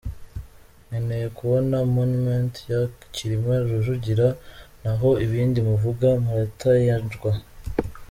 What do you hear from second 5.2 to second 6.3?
ibindi muvuga